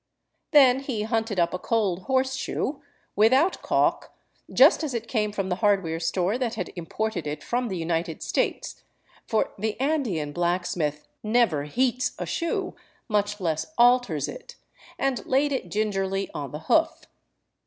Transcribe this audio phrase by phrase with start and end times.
[0.49, 2.79] Then he hunted up a cold horseshoe,
[3.15, 4.11] without caulk,
[4.51, 8.23] just as it came from the hardware store that had imported it from the United
[8.23, 8.81] States—
[9.27, 12.75] for the Andean black smith never heats a shoe,
[13.07, 14.55] much less alters it—
[14.97, 17.03] and laid it gingerly on the hoof.